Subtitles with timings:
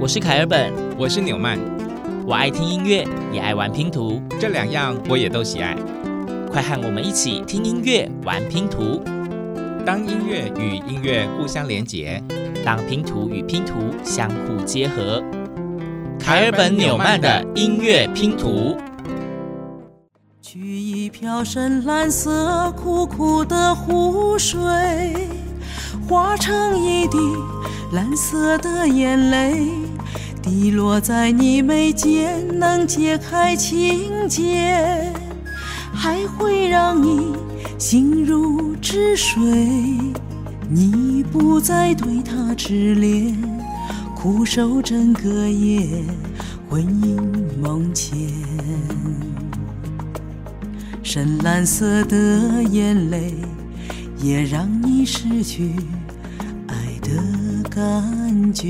[0.00, 1.58] 我是凯尔本，我是纽曼，
[2.24, 5.76] 我爱听音乐，也爱玩拼图，这两样我也都喜爱。
[6.48, 9.02] 快和我们一起听音乐，玩拼图。
[9.84, 12.22] 当音乐与音乐互相连结，
[12.64, 13.74] 当拼图与拼图
[14.04, 15.20] 相互结合。
[16.16, 18.76] 凯尔本纽曼的音乐拼图。
[20.40, 24.62] 取一瓢深蓝色苦苦的湖水，
[26.08, 27.18] 化成一滴
[27.92, 29.66] 蓝色的眼泪。
[30.50, 35.12] 滴落在你眉间，能解开情结，
[35.92, 37.34] 还会让你
[37.76, 39.42] 心如止水。
[40.70, 43.36] 你不再对他痴恋，
[44.16, 46.02] 苦守整个夜，
[46.70, 47.22] 魂萦
[47.60, 48.18] 梦牵。
[51.02, 53.34] 深蓝色的眼泪，
[54.16, 55.72] 也让你失去
[56.68, 58.66] 爱的感觉。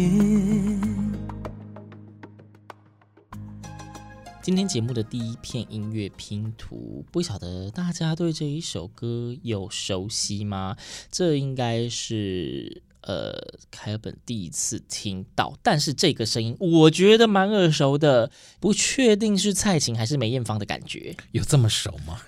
[4.48, 10.74] 今天节目的第一片音乐拼图，不晓得大家对这一首歌有熟悉吗？
[11.12, 13.34] 这应该是呃
[13.70, 21.14] 凯尔本第一次听到，但是这个声音我觉得蛮耳熟的，不确定是蔡琴还是梅艳芳的感觉。
[21.32, 22.18] 有这么熟吗？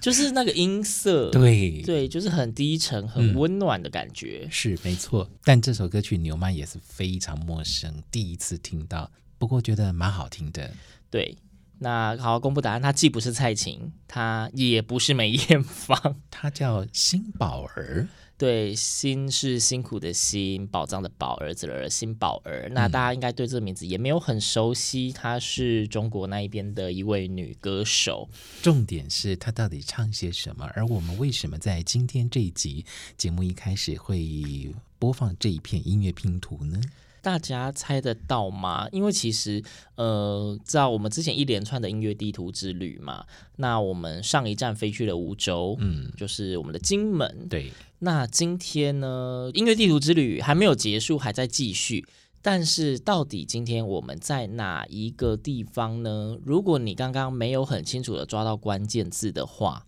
[0.00, 4.44] 就是那个音色，对对，就是很低沉、很温暖的感觉。
[4.44, 10.72] 嗯、是没错，但这首歌曲牛曼也是非常陌生，第一次听到，不过觉得蛮好听的。
[11.14, 11.38] 对，
[11.78, 12.82] 那好，公布答案。
[12.82, 18.08] 他既不是蔡琴，他也不是梅艳芳， 他叫辛宝儿。
[18.36, 22.68] 对，辛是辛苦的辛，宝藏的宝，儿子的儿，辛宝儿。
[22.72, 28.28] 那大家应该对这个名字也没有很熟悉，她是中国那一边的一位女歌手。
[28.60, 30.68] 重点是她到底唱些什么？
[30.74, 32.84] 而我们为什么在今天这一集
[33.16, 36.80] 节目一开始会播放这一片音乐拼图呢？
[37.24, 38.86] 大家猜得到吗？
[38.92, 39.62] 因为其实，
[39.94, 43.24] 呃，知道我们之前一连串的音乐地图之旅嘛，
[43.56, 47.46] 那我们上一站飞去了梧州，嗯，就是我们的金门。
[47.48, 52.06] 对，那今天呢，音乐地图之旅还没有结束，还在继续。
[52.42, 56.36] 但是，到底今天我们在哪一个地方呢？
[56.44, 59.86] 如果你刚刚没有很清楚的抓到关键字的话，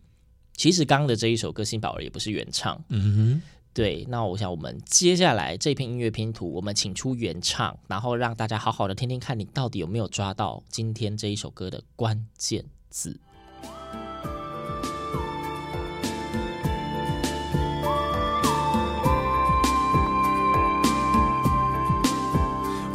[0.56, 2.82] 其实刚刚的这一首歌《新宝儿》也不是原唱。
[2.88, 3.42] 嗯哼。
[3.76, 13.20] 对，那我想我们接下来这片音乐拼图，我们请出原唱，然后让大家好好的听听看，你到底有没有抓到今天这一首歌的关键字。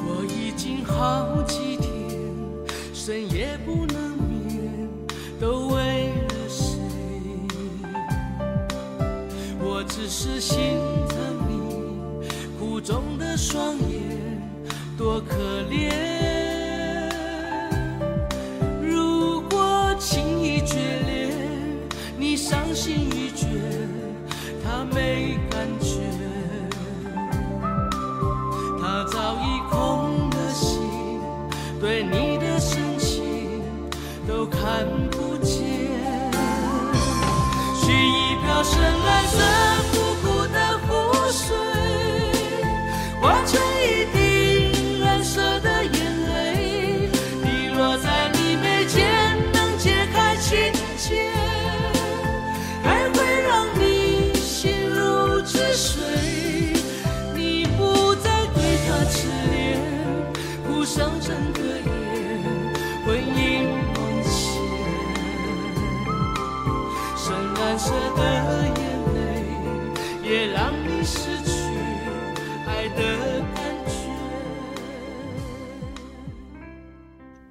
[0.04, 1.92] 我已经好几天
[2.92, 4.01] 深夜不能
[10.24, 10.78] 是心
[11.10, 11.18] 疼
[11.50, 11.58] 你
[12.60, 12.80] 苦。
[12.80, 14.40] 中的双眼
[14.96, 15.36] 多可
[15.68, 16.11] 怜，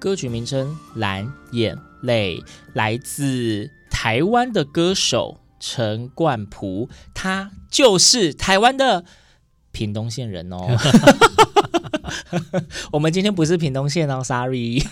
[0.01, 0.67] 歌曲名称
[0.99, 2.39] 《蓝眼泪》
[2.73, 9.05] 来自台湾的歌手陈冠蒲，他就是台湾的
[9.71, 10.75] 屏东县人哦。
[12.93, 14.83] 我们今天不是屏东县哦，sorry。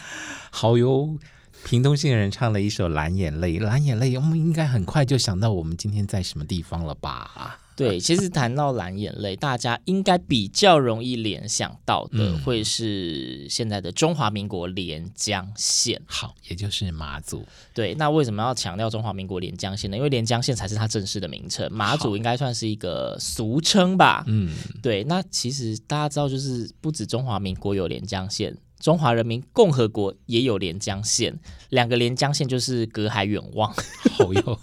[0.51, 1.17] 好哟，
[1.65, 7.57] 屏东县人唱了一首《蓝眼泪》，蓝眼泪，我们应该很快就想到我们今天在什么地方了吧？
[7.87, 17.45] 对，其实谈到蓝眼泪，大家应该比较容易联想到的会是现在的中华民国连江县，嗯、好，也就是马祖。
[17.73, 19.95] 对，那为什么要强调中华民国连江县呢？
[19.95, 24.25] 因为连江县才是它正式的名称，马祖应该算是一个俗称吧。
[24.27, 25.05] 嗯，对。
[25.05, 28.57] 那其实大家知道，就是不止中华民国有连江县。
[28.79, 31.37] 中华人民共和国也有连江县，
[31.67, 33.69] 两个连江县就是隔海远望。
[34.11, 34.59] 好哟，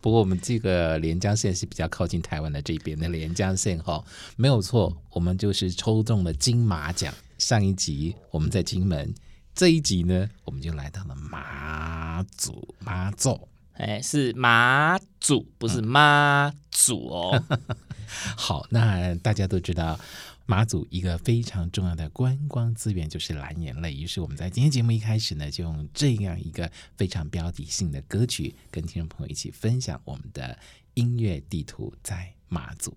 [0.00, 4.04] 不过我们这个连江县是比较靠近台湾的这边的连江县哈，
[4.36, 7.12] 没有错，我们就是抽中了金马奖。
[7.38, 9.14] 上一集我们在金门，
[9.54, 13.48] 这一集呢，我们就来到了马祖妈祖。
[13.74, 17.44] 哎，是马祖，不是妈祖哦。
[17.48, 17.58] 嗯、
[18.34, 20.00] 好，那大家都知道
[20.46, 23.92] 马祖一个非常重要的观光资源就是蓝眼泪。
[23.92, 30.56] 于是我们在今天节目一开始呢，就用这样一个非常标题性的歌曲，跟听众朋友一起分享我们的
[30.94, 32.96] 音乐地图在马祖。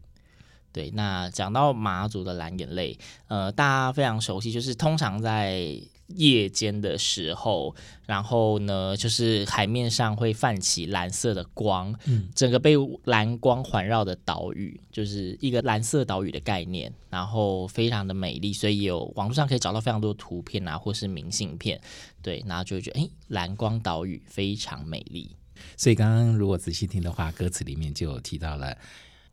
[0.71, 2.95] 对，那讲到马祖的蓝眼泪，
[3.27, 5.81] 呃，大家非常熟悉，就是通常在
[6.15, 7.75] 夜间的时候，
[8.05, 12.75] 然后呢，就是海面上会泛起蓝色的光，嗯，整个被
[13.05, 21.79] 蓝光环绕的岛屿，就是一个蓝色岛屿的概念，然后非常的美丽，所以有网络上可以找到非常多图片啊，或是明信片，
[22.21, 25.35] 对，然后就会觉得，哎，蓝光岛屿非常美丽。
[25.77, 28.77] 所以刚刚如果仔细听的话，歌词里面就有提到了。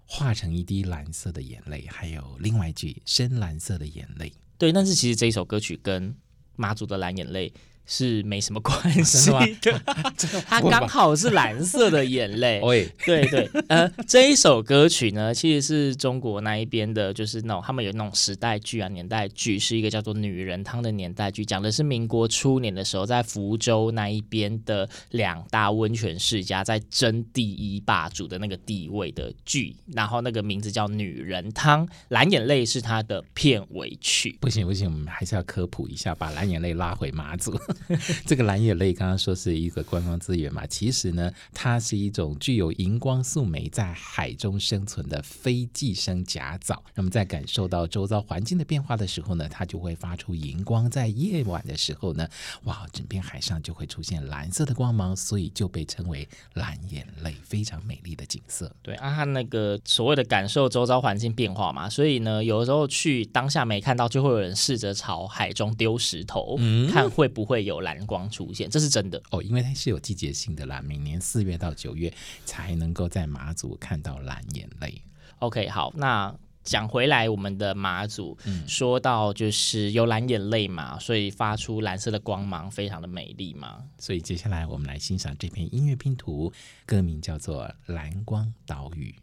[0.08, 4.32] 化成一滴蓝色的眼泪，还有另外一句深蓝色的眼泪。
[4.56, 6.14] 对，但是其实这一首歌曲跟
[6.56, 7.52] 妈祖的蓝眼泪。
[7.86, 9.30] 是没什么关系
[9.62, 9.80] 的，
[10.46, 12.60] 它刚好是蓝色的眼泪。
[13.06, 34.36] 对对，呃，这一首歌曲呢，其实是中国那一边的，就是那种他们有那种时代剧啊、年代剧，是一个叫做《女人汤》的年代剧，讲的是民国初年的时候，在福州那一边的两大温泉世家在争第一霸主的那个地位的剧，然后那个名字叫《女人汤》，蓝眼泪是它的片尾曲。
[34.40, 37.56] 不行不行，我们还是要科普一下，把蓝眼泪拉回马祖。
[38.26, 46.82] 这个蓝眼泪刚刚说是一个观光资源嘛，其实呢，它是一种具有荧光素酶在海中生存的非寄生甲藻。
[46.94, 50.90] 那么在感受到周遭环境的变化的时候呢，它就会发出荧光。
[50.90, 52.26] 在夜晚的时候呢，
[52.64, 58.74] 哇，整片海上就会出现蓝色的光芒，所以就被称为蓝眼泪，非常美丽的景色。
[58.82, 67.65] 对啊，它那个所谓的感受周遭环境变化嘛，所以呢，有的时候去当下没看到，就会有人试着朝海中丢石头，嗯，看会不会。
[67.66, 72.10] 有蓝光出现，这是真的哦，因为它是有季节性的啦，每年四月到九月
[72.46, 75.02] 才能够在马祖看到蓝眼泪。
[75.40, 76.34] OK，好，那
[76.64, 83.84] 讲回来，我们的马祖，嗯，说到就是有蓝眼泪嘛，所以发出蓝色的光芒，非常的美丽嘛。
[83.98, 86.52] 所以接下来我们来欣赏这篇音乐拼图，
[86.86, 89.14] 歌名叫做《蓝光岛屿》。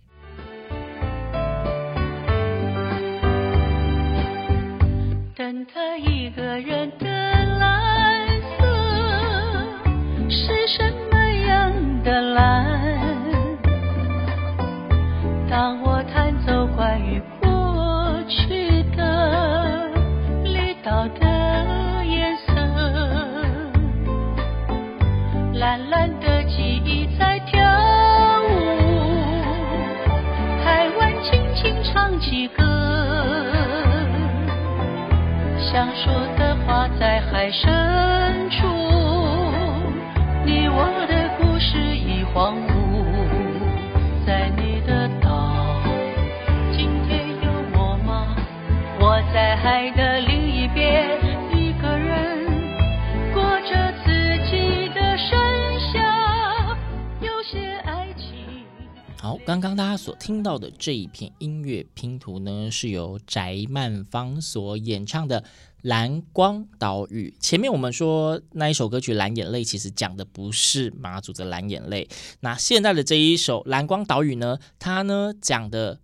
[59.23, 65.41] 好，刚刚大家所听到的这一片音乐拼图呢，是由翟曼芳所演唱的。
[65.83, 72.07] 蓝光岛屿，前面我们说那一首歌曲《蓝眼泪》，其实讲的不是马祖的蓝眼泪。
[72.41, 75.99] 那现在的这一首《蓝光岛屿》呢，它呢讲的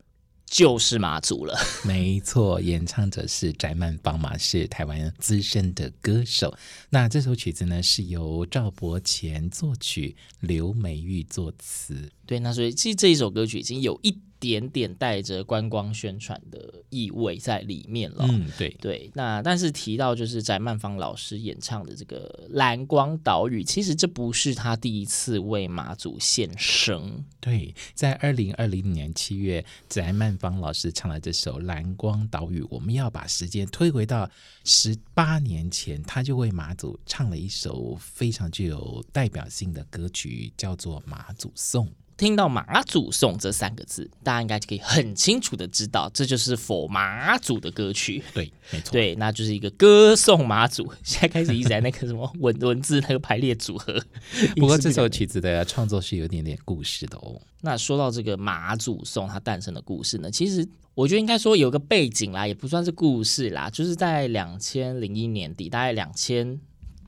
[0.50, 1.58] 就是马祖了。
[1.86, 6.58] 没错，演唱者是翟曼芳嘛，是台湾资深的歌手。
[6.90, 12.12] 那这首曲子呢，是由赵伯乾作曲，刘美玉作词。
[12.26, 14.18] 对，那所以其实这一首歌曲已经有一。
[14.40, 18.26] 点点带着观光宣传的意味在里面了。
[18.30, 19.12] 嗯，对对。
[19.14, 27.24] 那但是提到就是翟曼芳老师演唱的这个《蓝光岛屿》，其实这不是他第一次为马祖献声。
[27.40, 32.62] 对，在二零二零年七月，翟曼芳老师唱了这首《蓝光岛屿》。
[32.70, 34.30] 我们要把时间推回到
[34.64, 41.88] 十八年前，他就为马祖唱了一首非常具有代表性的歌曲，叫做《马祖颂》。
[42.20, 48.22] 听到马祖颂这三个字，大家应该就可以很清楚的知道，这就是 for 马祖的歌曲。
[48.34, 50.92] 对，没错，对，那就是一个歌颂马祖。
[51.02, 53.98] 现在开始一直在那个什么文文字那个排列组合。
[54.58, 57.42] 不过这首曲子的创作是有点点故事的哦。
[57.62, 66.60] 那说到这个马祖颂它诞生的故事呢，其实我觉得应该说有个背景啦，也不算是故事啦，就是在两千零一年底，大概两千。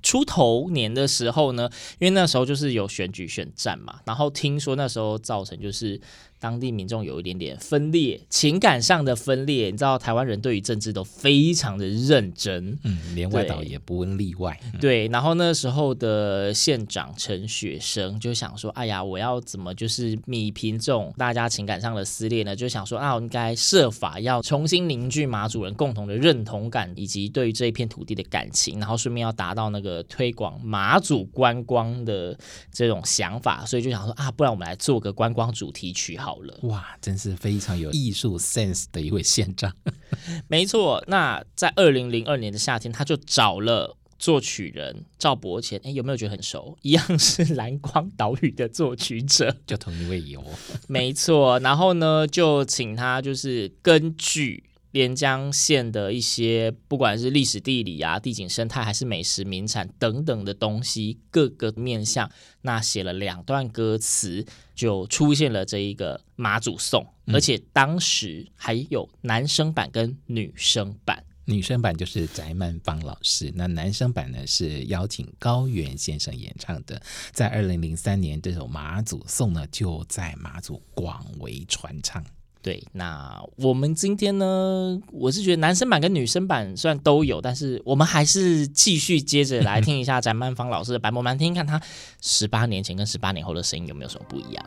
[0.01, 6.00] 出头年的时候呢，因为那时候就是有选举选战嘛，然后听说那时候造成就是
[6.42, 9.68] 当地民众有一点点分裂，情感上的分裂。
[9.68, 14.60] 你知道，台湾人对于政治都非常的认真，嗯，连外岛也不例外。
[14.64, 22.56] 对，嗯、对，然后那时候的县长陈雪生就想说：“哎呀，我要怎么就是弭平这种大家情感上的撕裂呢？
[22.56, 32.36] 就想说啊，我应该设法要重新凝聚马祖人共同的认同感，以及对于这一片土地的感情，然后顺便要达到那个推广马祖观光的
[32.74, 39.76] 这种想法，所以就想说啊，不然我们来做个观光主题曲好。”好了，哇，真是非常有艺术 sense 的一位县长。
[40.48, 45.78] 没错，那在二零零二年的夏天，他就找了作曲人赵伯谦。
[45.84, 46.78] 哎，有没有觉得很熟？
[46.84, 50.42] 一样是蓝光岛屿的作曲者， 就同一位有。
[50.88, 54.64] 没错，然后呢，就请他就是根据。
[54.92, 62.30] 连江县的一些，不管是历史地理啊、地景生态，还是美食名产等等的东西，各个面向，
[62.62, 64.46] 那写了两段歌词，
[64.76, 71.24] 就出现了这一个马祖颂，而且当时还有男生版跟女生版。
[71.46, 77.02] 女生版就是翟曼芳老师，那男生版呢是邀请高原先生演唱的。
[77.32, 82.24] 在二零零三年，这首马祖颂呢就在马祖广为传唱。
[82.62, 91.82] 对，那我们今天呢，我是觉得男生版跟女生版虽然都有，但是我们还是继续接着来听一下翟曼芳老师的版本，我们来听看他
[92.22, 94.63] 十八年前跟十八年后的声音有没有什么不一样。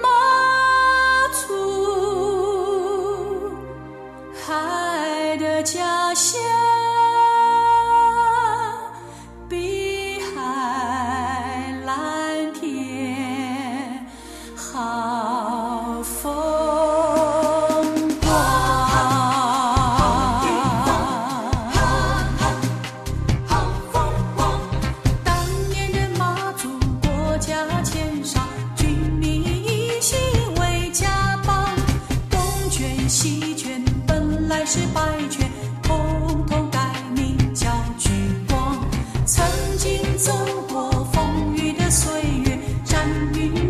[0.00, 0.08] 马
[1.32, 1.52] 祖，
[4.32, 6.63] 海的家乡。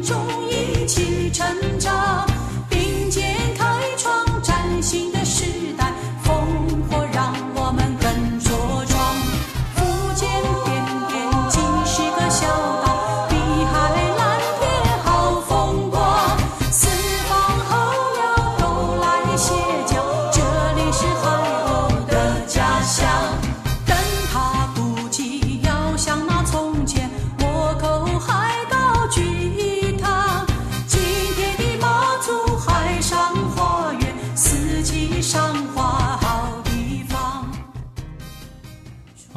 [0.02, 0.23] 中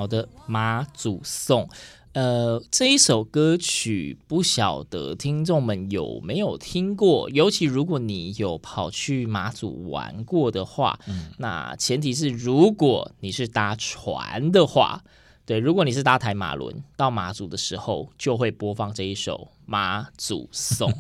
[0.08, 1.70] 的马祖颂，
[2.14, 15.04] 呃，这一首歌曲不晓得听众们有没有听过，尤其如果你有跑去马祖玩过的话，嗯，那前提是如果你是搭船的话，
[15.48, 20.92] 对，如果你是搭台马轮到马祖的时候，就会播放这一首马祖颂。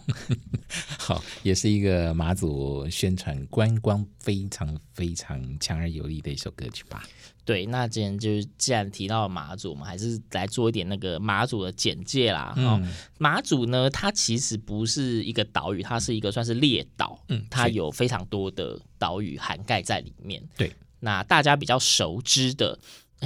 [0.98, 7.04] 好，也是一个马祖宣传观光非常非常强而有力的一首歌曲吧。
[7.44, 12.54] 对，那既然就是既然提到了马祖，我们还是来做一点那个马祖的简介啦。
[12.56, 12.88] 嗯、哦，
[13.18, 17.22] 马祖呢，它其实不是一个岛屿，它是一个算是列岛。
[17.28, 20.42] 嗯，它有非常多的岛屿涵盖在里面。
[20.56, 22.80] 对，那大家比较熟知的，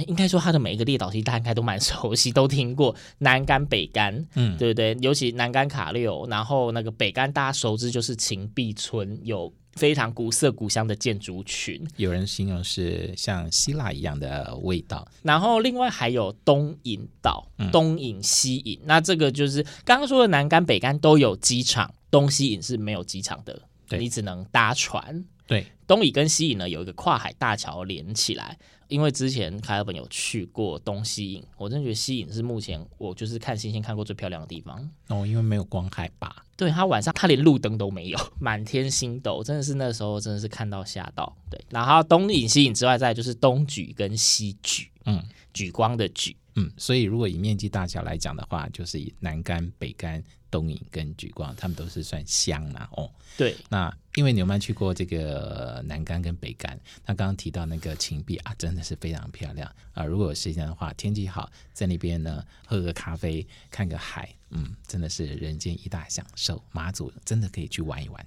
[0.06, 4.96] 应该说它的每一个列岛，其实大家应该都蛮 熟悉，都听过南竿、北竿，嗯，对不对？
[5.00, 9.52] 尤其南竿卡六，然后那个北竿大家熟知就是秦壁村有。
[9.76, 15.08] 非常古色古香的建筑群，有人形容是像希腊一样的味道。
[15.22, 25.24] 然后另外还有东引岛，嗯、东引、西引，那这个就是刚刚说的南竿、北竿都有机场，东西引是没有机场的，对你只能搭船。
[25.46, 28.58] 对，东引跟西引呢有一个跨海大桥连起来。
[28.88, 34.86] 因为之前凯尔本有去过东西引，我真的觉得西引是目前我就是看星星看过最漂亮的地方。
[35.08, 36.44] 哦，因为没有光害吧？
[36.58, 41.34] 对，它晚上它连路灯都没有，满天星斗，真的是那时候真的是看到吓到。
[41.50, 45.22] 对，然后东引西引之外，再就是东举跟西举，嗯，
[45.54, 50.22] 举光的举，嗯，所以如果以面积大小来讲的话，就是以南竿、北竿。
[50.52, 53.56] 东引跟举光，他们都是算乡嘛，哦，对。
[53.68, 60.04] 那因为牛曼去过这个南干跟北干，那刚刚提到那个芹壁啊，真的是非常漂亮啊。
[60.04, 66.62] 如果有时间的话，天气好，在那边呢喝个咖啡，看个海，嗯，真的是人间一大享受。
[66.70, 68.26] 马祖真的可以去玩一玩。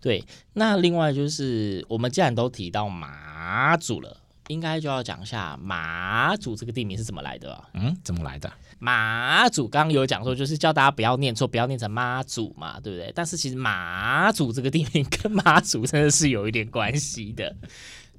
[0.00, 4.22] 对，那另外就是我们既然都提到马祖了。
[4.48, 7.64] 应该就要讲一下马祖这个地名是怎么来的。
[7.72, 8.48] 嗯，怎么来的？
[8.78, 13.10] 马祖刚刚有讲说，就是叫大家不要念错，不要念成妈祖嘛，对不对？
[13.14, 17.54] 但是其实马祖这个地名跟妈祖真的是有一点关系的。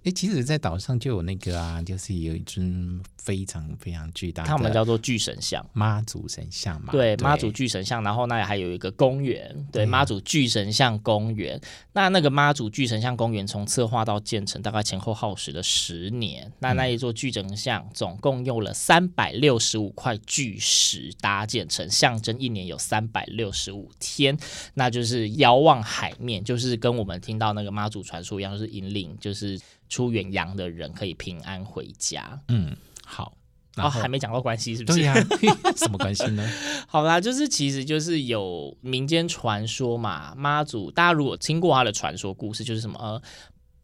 [0.03, 6.91] 哎，其实，在岛上就有那个啊，就是有一尊非常非常巨大的，他们叫做巨神像，妈祖神像嘛。
[6.91, 11.59] 对，妈祖巨神像，然后那里还有一个公园，对，妈祖巨神像公园。
[11.93, 16.49] 那那个妈祖巨神像公园从策划到建成，大概前后耗时了十年。
[16.59, 24.37] 那那一座巨神像总共用了三百六十五块巨石搭建成，象征一年有三百六十五天，
[24.75, 29.59] 那就是遥望海面，就是跟我们听到那个妈祖传说一样，就是引领，就是。
[29.89, 32.39] 出远洋的人可以平安回家。
[32.47, 32.75] 嗯，
[33.05, 33.33] 好。
[33.75, 34.97] 然后、哦、还没讲到关系，是不是？
[34.97, 36.43] 对呀、啊， 什么关系呢？
[36.89, 43.21] 好啦，就是其实就是有民间传说嘛，妈祖，大家如果听过他的传说故事，就是什么呃。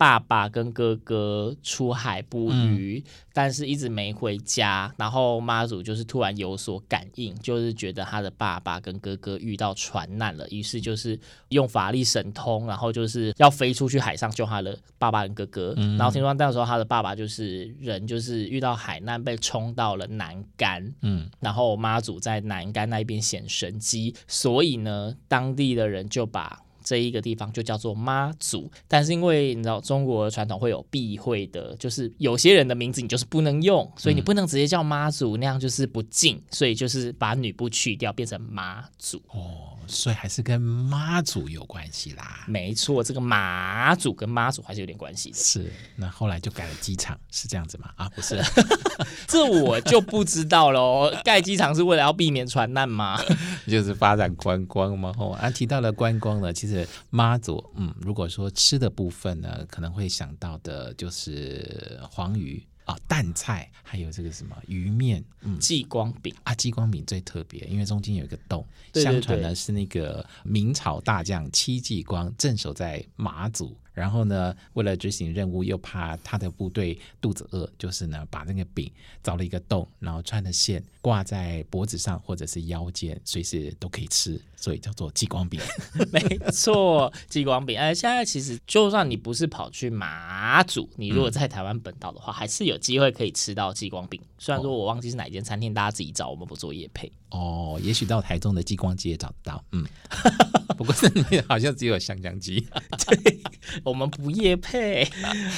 [0.04, 4.94] 爸爸跟哥哥出海捕鱼，嗯、但是一直没回家。
[4.98, 11.18] 然后妈祖就是突然有所感应，就是觉得他的爸爸跟哥哥遇到船难了，于是就是
[11.48, 15.74] 用法力神通，然后就是要飞出去海上救他的爸爸跟哥哥。
[15.78, 20.94] 嗯、然后听说那时候他的爸爸就是人，就是遇到海难被冲到了南竿。
[21.02, 26.60] 嗯，然后妈祖在南竿那边显神机，所以呢，当地的人就把。
[26.84, 39.18] 这一个地方就叫做妈祖，但是因为你知道中国传统会有避讳的，就是有些人的名字你就是不能用，所以你不能直接叫妈祖，那样就是不敬，所以就是把女部去掉，变成妈祖。
[39.30, 42.44] 哦，所以还是跟妈祖有关系啦。
[42.48, 45.38] 没错，这个妈祖跟妈祖还是有点关系的。
[45.38, 47.90] 是，那后来就改了机场，是这样子吗？
[47.96, 48.42] 啊，不是，
[49.28, 51.12] 这我就不知道喽。
[51.24, 53.20] 盖机场是为了要避免船难吗？
[53.68, 55.14] 就是发展观光嘛。
[55.18, 56.73] 哦啊，提到了观光呢，其实。
[56.74, 66.34] 是妈祖，嗯，如果说吃的部分呢，可能会想到的就是黄鱼啊、哦、淡菜，还有这个什么鱼面，嗯，继光饼。
[66.44, 73.78] 啊，继光饼最特别，因为中间有一个洞，对对对，相传呢是那个明朝大将戚继光镇守在马祖。
[73.94, 78.92] 然后呢，为了执行任务，又怕他的部队肚子饿，就是呢，把那个饼
[79.24, 85.60] 凿了一个洞，然后穿的线挂在脖子上或者是腰间，随时都可以吃，所以叫做激光饼。
[86.10, 86.22] 没
[86.54, 87.78] 错，激光饼。
[87.78, 94.22] 哎，现在其实就算你不是跑去马祖，你如果在台湾本岛的话，嗯、还是有机会可以吃到激光饼。
[94.40, 97.12] 虽然说我忘记是哪间餐厅，大家自己找，我们不做夜配。
[97.32, 99.62] 哦，也许到台中的激光街也找得到。
[99.74, 99.86] 嗯，
[100.78, 102.66] 不过这里面好像只有香香鸡。
[103.06, 103.42] 对。
[103.84, 105.10] 我们不夜配，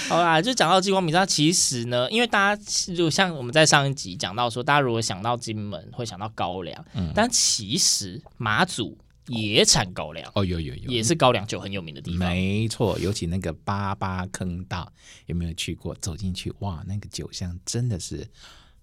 [0.07, 2.63] 好啦，就讲到激光饼，它其实呢，因为大家
[2.95, 8.94] 就像我们在上一集讲到说，大家如果想到金门会想到高粱，嗯，但其实马祖
[9.27, 14.91] 也产高粱哦，有有有，也是高粱酒很有名的地方，没错，尤其那个八八坑道，
[15.25, 15.95] 有没有去过？
[15.95, 18.27] 走进去，哇，那个酒香真的是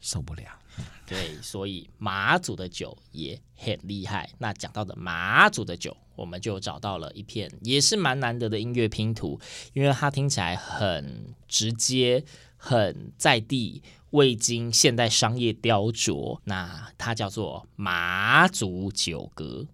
[0.00, 0.44] 受不了。
[1.06, 4.30] 对，所以马祖的酒也很厉害。
[4.38, 9.38] 那讲到的马祖的酒，我们就找到了一片也是蛮难得的音乐拼图，
[9.74, 12.24] 因为它听起来很直接、
[12.56, 16.40] 很在地，未经现代商业雕琢。
[16.44, 19.68] 那它叫做马祖酒歌。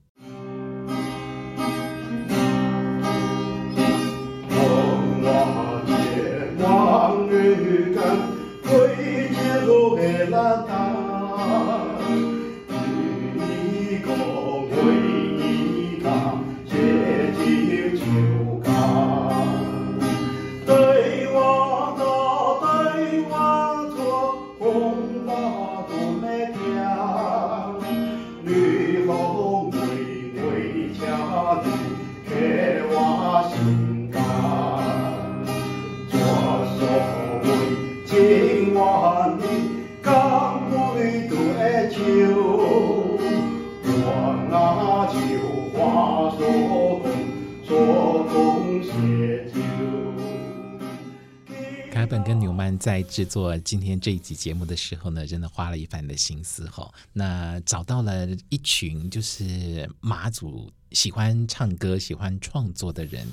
[51.91, 56.89] 开本跟纽曼在制作今天这一集节目的时候呢，真的花了一番的心思哈。
[57.13, 63.27] 那找到了一群就是马祖喜欢唱歌、喜欢创作的人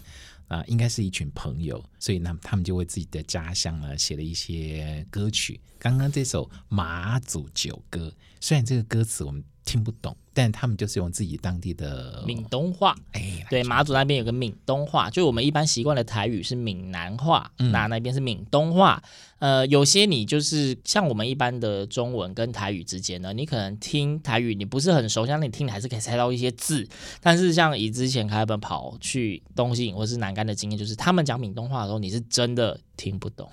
[0.47, 5.59] 啊，应该是一群朋友，所以呢，他们就为自己的家乡呢写了一些歌曲。
[5.79, 10.15] 刚刚这首《马祖酒歌》，虽然这个歌词我们听不懂。
[10.35, 12.93] 但他们就是用自己当地的闽东话。
[13.13, 19.01] 哎，对，马祖那边有个闽东话，就我们一般习惯的台语是闽南话，嗯、那那边是闽东话。
[19.39, 26.87] 呃，有些你就是像我们一般的中文跟台语之间呢，你可能听台语你不是很熟，像你听你还是可以猜到一些字。
[27.21, 33.47] 但是像以之前开本跑去东西或是南竿的经验，就是他们讲闽东话的时候，你是真的听不懂，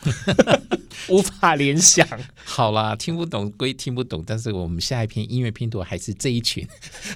[1.11, 2.07] 无法联想。
[2.45, 6.67] 好啦，听不懂归听不懂，但是我们下一篇音乐拼图还是这一群，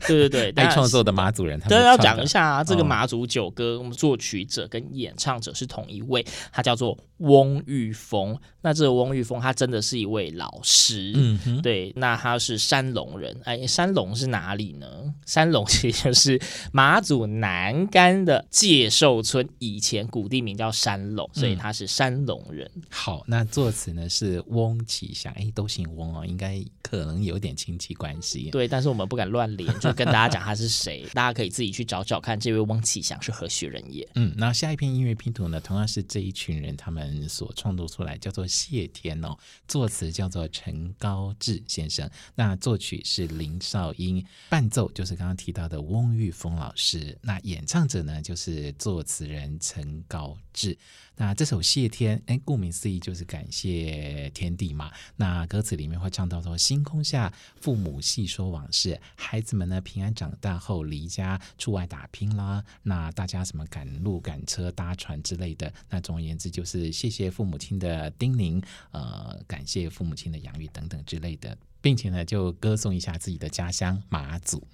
[0.07, 8.39] 对 对对， 爱创作的马祖人，他要讲一下、啊、这个马祖九歌，我们作曲者跟演唱者是同一位，他叫做翁玉峰。
[8.63, 11.93] 那这个翁玉峰，他真的是一位老师，嗯哼，对。
[11.97, 14.87] 那他是山龙人，哎，山龙是哪里呢？
[15.25, 16.41] 山龙其实就是
[16.73, 22.69] 马祖南竿的界寿村，以前古地名叫山龙，所以他是山龙人。
[22.75, 28.51] 嗯、好，那作词呢是翁启祥，哎，都姓翁哦，应该可能有点亲戚关系。
[28.51, 34.09] 对，但是我们不敢乱连，就跟大家讲他是谁， 大家可以自己去找找看，这位翁启祥是何许人也。
[34.15, 38.45] 嗯，那下一篇音乐拼图呢，同样是这一群人他们所创作出来，叫做。
[38.57, 39.37] 谢天哦，
[39.69, 50.79] 作词叫做陈高志先生，那作曲是林少英，伴奏就是刚刚提到的翁玉峰老师，那演唱者呢就是作词人陈高志。
[51.19, 54.91] 那这首谢天，哎，顾名思义就是感谢天地嘛。
[55.17, 62.65] 那歌词里面会唱到说，星空下父母细说往事，孩孩子们呢平安长大后离家出外打拼啦。
[62.83, 74.67] 那大家什么赶路、赶车、搭船之类的，那总而言之就是谢谢父母亲的叮咛，呃，感谢父母亲的养育等等之类的，并且呢就歌颂一下自己的家乡马祖。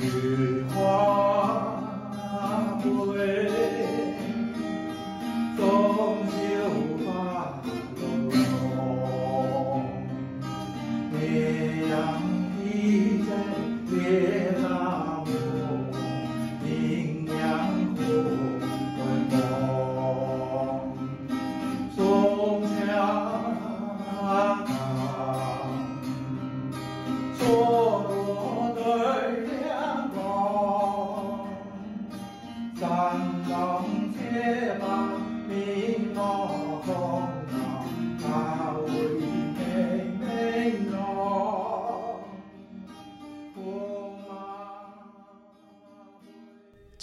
[0.00, 0.47] Yeah.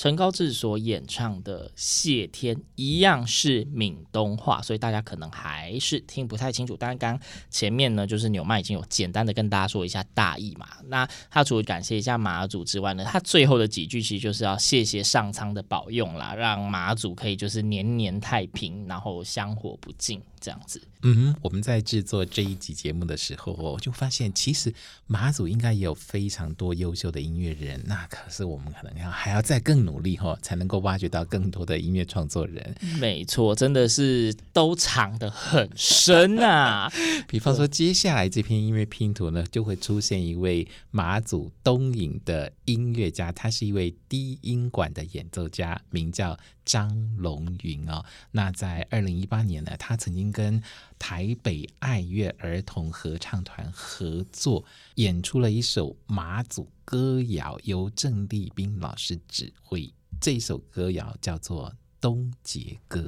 [0.05, 6.77] 陈高志所演唱的《谢天》一样是闽东话，所以大家可能还是听不太清楚。
[6.77, 10.67] 当然，刚前面呢，就是纽麦已经有简单的跟大家说一下大意嘛。
[10.89, 20.79] 那他除了感谢一下马祖之外呢，他最后的几句其实就是要谢谢上苍的保佑啦，让马祖可以就是年年太平，然后香火不尽这样子。
[21.01, 24.73] 嗯，我们在制作这一集节目的时候，我就发现其实
[25.07, 32.75] 马祖应该也有非常多优秀的音乐人，那可是我们可能要还要再更努力哈，才能够挖掘到更多的音乐创作人。
[32.99, 36.91] 没错，真的是都藏得很深啊。
[37.27, 48.03] 比方说，接下来这篇音乐拼图呢，就会出现一位马祖东引的音乐家，他是一位低音管的演奏家，名叫张龙云哦。
[48.31, 50.61] 那在二零一八年呢，他曾经跟
[50.97, 54.63] 台北爱乐儿童合唱团合作
[54.95, 59.91] 演出了一首马祖歌谣，由郑立斌老师指挥。
[60.21, 62.99] 这首歌谣叫做《东结歌》。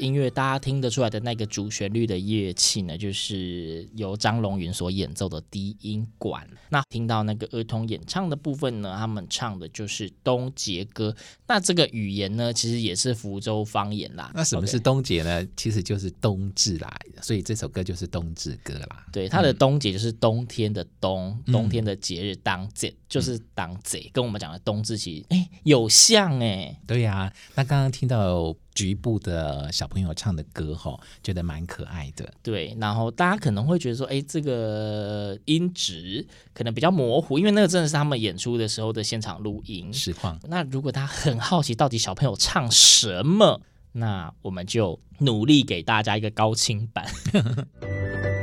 [0.00, 6.48] 音乐，大家听得出来的那个主旋律的乐器呢，就是由张龙云所演奏的低音管。
[6.70, 11.14] 那听到那个儿童演唱的部分呢，他们唱的就是东杰歌。
[11.46, 14.32] 那这个语言呢，其实也是福州方言啦。
[14.34, 19.06] 那什么是东杰呢.其实就是冬至啦，所以这首歌就是冬至歌啦。
[19.12, 26.80] 对，它的冬节就是冬天的冬，嗯、冬天的节日当节就是当节，跟我们讲的冬至其实哎有像哎。
[26.86, 28.56] 对呀、啊，那刚刚听到。
[28.80, 32.26] 局部的小朋友唱的歌吼，觉得蛮可爱的。
[32.42, 40.40] 对，然后大家可能会觉得说，哎，这个音质可能比较模糊，因为那个真的是他们演出的时候的现场录音实况。
[40.44, 43.60] 那如果他很好奇到底小朋友唱什么，
[43.92, 47.04] 那我们就努力给大家一个高清版。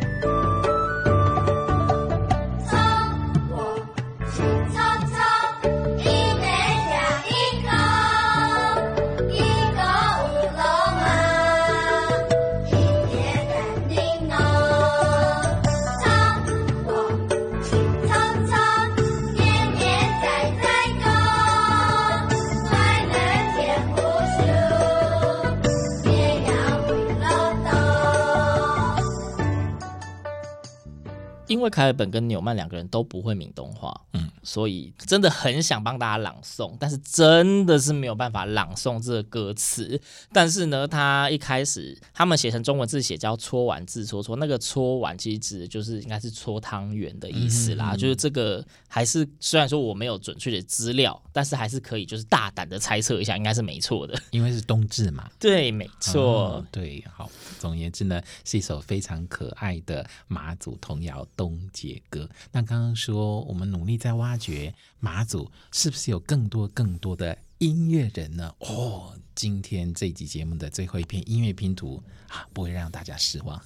[31.70, 34.02] 凯尔本跟纽曼两个人都不会闽东话，
[34.48, 40.00] 所以真的很想帮大家朗诵，但是真的是没有办法朗诵这个歌词。
[40.32, 47.92] 但是呢，他一开始他们写成中文字写叫“搓碗字搓搓”，那个“搓碗”其实指的就是应该是搓汤圆的意思啦。
[47.92, 55.30] 嗯嗯嗯，就是这个还是虽然说我没有准确的资料，但是还是可以就是大胆的猜测一下，应该是没错的，因为是冬至嘛。
[55.38, 56.22] 对，没错。
[56.24, 57.30] 哦，对，好。
[57.60, 61.28] 总而言之呢，是一首非常可爱的马祖童谣。
[61.36, 62.30] 冬节歌。
[62.52, 68.54] 那刚刚说，我们努力在挖掘马祖，是不是有更多更多的音乐人呢？
[68.60, 73.60] 哦，今天这集节目的最后一篇音乐拼图啊，不会让大家失望。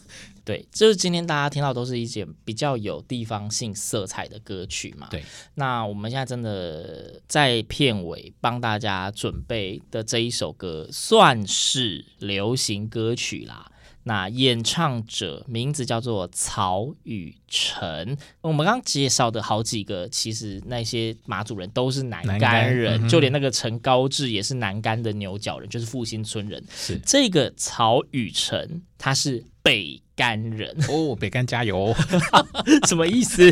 [0.44, 5.08] 对，就是今天大家听到都是一些比较有地方性色彩的歌曲嘛。
[5.12, 5.24] 对，
[5.56, 13.72] 那我们现在真的在片尾帮大家准备的这一首歌，算是流行歌曲啦。
[14.04, 18.18] 那演唱者名字叫做曹雨辰。
[18.42, 26.64] 我们刚刚介绍的好几个，其实那些马祖人都是南干人，就连那个陈高志也是南干的牛角人，就是复兴村人。
[26.76, 31.94] 是这个曹雨辰，他是北竿人哦，北竿加油，
[32.88, 33.52] 什么意思？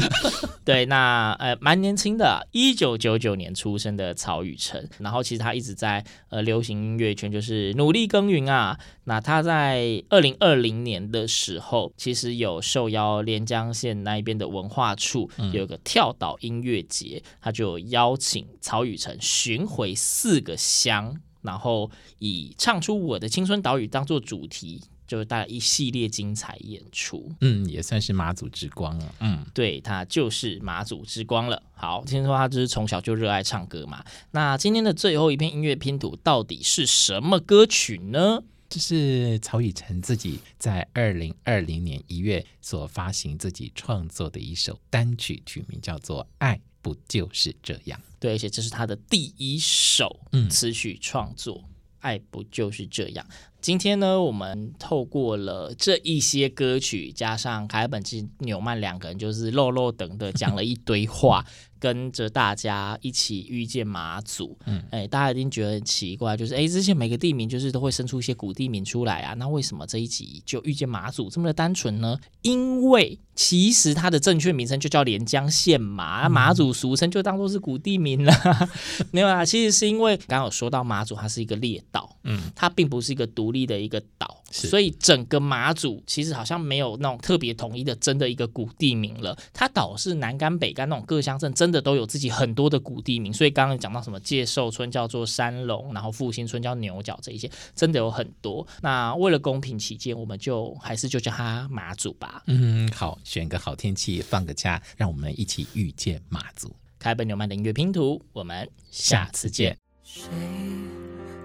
[0.66, 8.80] 对，那呃蛮年轻的，一九九九年出生的曹宇辰，然后其实他一直在呃流行音乐圈就是努力耕耘啊。
[9.06, 24.84] 那他在二零二零年的时候，其实有受邀连江县那一边的文化处有个跳岛音乐节，他就邀请曹宇辰巡回四个乡，然后以唱出我的青春岛屿当做主题。
[25.10, 31.64] 就是带来一系列精彩演出，嗯，也算是马祖之光了，嗯，对，他就是马祖之光了。
[31.74, 34.06] 好，听说他就是从小就热爱唱歌嘛。
[34.30, 38.44] 那今天的最后一篇音乐拼图到底是什么歌曲呢？
[38.70, 48.00] 这是曹雨辰自己在二零二零年一月所发行自己创作的一首单曲，曲名叫做《爱不就是这样》。
[48.20, 50.20] 对，而且这是他的第一首
[50.52, 51.66] 词曲创作，嗯，
[52.02, 53.26] 《爱不就是这样》。
[53.62, 61.46] 今天呢，我们透过了这一些歌曲，加上凯尔本及纽曼两个人，就是漏漏等的讲了一堆话。
[61.80, 72.18] 跟着大家一起遇见马祖，嗯，哎，大家一定觉得很奇怪，就是哎，之前每个地名就是都会生出一些古地名出来啊，那为什么这一集就遇见马祖这么的单纯呢？
[72.42, 78.34] 因为其实它的正确名称就叫连江县嘛，马祖俗称就当做是古地名了，
[79.12, 91.70] 没有啊，其实是因为刚刚有说到马祖它是一个列岛，嗯，它并不是一个独立的一个岛，所以整个马祖其实好像没有那种特别统一的真的一个古地名了，它岛是南干北干那种各乡镇真。
[91.70, 98.66] 的都有自己很多的古地名，所以刚刚讲到什么介寿村叫做山龙，然后复兴村叫牛角，这一些真的有很多。
[98.82, 102.42] 那为了公平起见，我们就还是就叫它马祖吧。
[102.48, 106.76] 嗯，好，选个好天气放个假，让我们一起遇见马祖。
[106.98, 109.78] 开本纽曼的音乐拼图，我们下次见。
[110.04, 110.28] 谁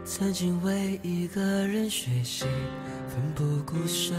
[0.06, 2.44] 曾经为一个人学习，
[3.08, 4.14] 奋不顾身，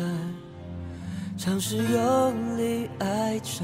[1.37, 3.63] 尝试用力爱着。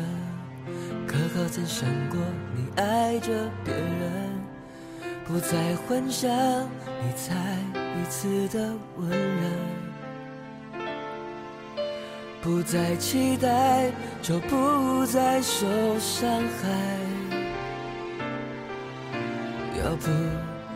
[1.07, 2.19] 可可曾想过，
[2.55, 4.39] 你爱着别人，
[5.25, 7.33] 不再幻想你再
[7.75, 9.49] 一次的温柔，
[12.39, 15.65] 不再期待，就不再受
[15.99, 16.69] 伤害。
[19.83, 20.11] 要不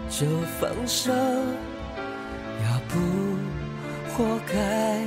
[0.09, 0.25] 就
[0.59, 2.99] 放手，要不
[4.13, 5.01] 活该。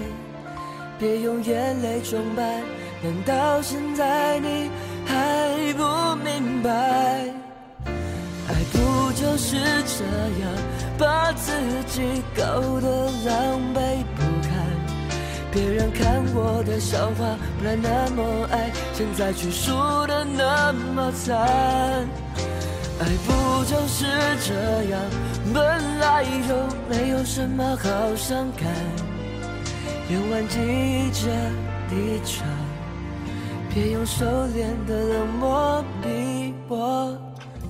[0.98, 2.60] 别用眼泪装扮，
[3.02, 4.68] 难道现在你
[5.06, 6.70] 还不明白？
[8.48, 10.04] 爱不就是这
[10.42, 10.50] 样，
[10.98, 11.52] 把自
[11.86, 12.42] 己搞
[12.80, 14.50] 得狼狈不堪？
[15.52, 19.72] 别人看我的笑话，本来那么爱，现在却输
[20.06, 22.08] 得那么惨。
[23.00, 24.06] 爱不就是
[24.44, 24.54] 这
[24.90, 25.00] 样，
[25.54, 26.54] 本来就
[26.90, 28.66] 没有什么好伤感，
[30.10, 30.58] 演完记
[31.12, 31.30] 着
[31.90, 32.44] 离场，
[33.72, 37.16] 别用收敛的冷漠逼我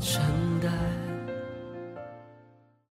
[0.01, 0.23] 承
[0.63, 0.88] 担。